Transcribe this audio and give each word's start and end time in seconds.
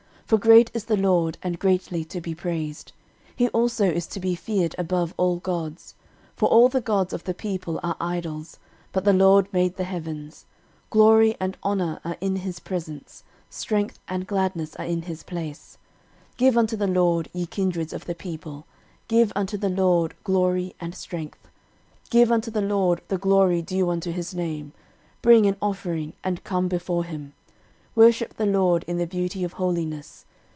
13:016:025 0.31 0.39
For 0.41 0.47
great 0.47 0.71
is 0.73 0.85
the 0.85 0.95
LORD, 0.95 1.37
and 1.43 1.59
greatly 1.59 2.05
to 2.05 2.21
be 2.21 2.33
praised: 2.33 2.93
he 3.35 3.49
also 3.49 3.85
is 3.85 4.07
to 4.07 4.17
be 4.17 4.33
feared 4.33 4.73
above 4.77 5.13
all 5.17 5.39
gods. 5.39 5.93
13:016:026 6.37 6.37
For 6.37 6.45
all 6.47 6.69
the 6.69 6.79
gods 6.79 7.11
of 7.11 7.25
the 7.25 7.33
people 7.33 7.81
are 7.83 7.97
idols: 7.99 8.57
but 8.93 9.03
the 9.03 9.11
LORD 9.11 9.51
made 9.51 9.75
the 9.75 9.83
heavens. 9.83 10.45
13:016:027 10.89 10.89
Glory 10.91 11.35
and 11.41 11.57
honour 11.65 11.99
are 12.05 12.15
in 12.21 12.37
his 12.37 12.61
presence; 12.61 13.25
strength 13.49 13.99
and 14.07 14.25
gladness 14.25 14.73
are 14.77 14.85
in 14.85 15.01
his 15.01 15.23
place. 15.23 15.77
13:016:028 16.37 16.37
Give 16.37 16.57
unto 16.57 16.77
the 16.77 16.87
LORD, 16.87 17.29
ye 17.33 17.45
kindreds 17.45 17.91
of 17.91 18.05
the 18.05 18.15
people, 18.15 18.65
give 19.09 19.33
unto 19.35 19.57
the 19.57 19.67
LORD 19.69 20.13
glory 20.23 20.73
and 20.79 20.95
strength. 20.95 21.49
13:016:029 22.05 22.09
Give 22.11 22.31
unto 22.31 22.51
the 22.51 22.61
LORD 22.61 23.01
the 23.09 23.17
glory 23.17 23.61
due 23.61 23.89
unto 23.89 24.13
his 24.13 24.33
name: 24.33 24.71
bring 25.21 25.45
an 25.45 25.57
offering, 25.61 26.13
and 26.23 26.41
come 26.45 26.69
before 26.69 27.03
him: 27.03 27.33
worship 27.93 28.33
the 28.37 28.45
LORD 28.45 28.83
in 28.87 28.95
the 28.97 29.05
beauty 29.05 29.43
of 29.43 29.51
holiness. 29.53 30.23